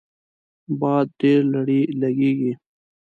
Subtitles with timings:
[0.79, 1.41] باد ډیر
[2.01, 2.51] لږیږي